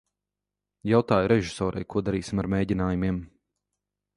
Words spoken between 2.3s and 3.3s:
ar mēģinājumiem.